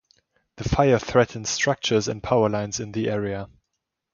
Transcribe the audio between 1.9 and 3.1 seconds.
and power lines in the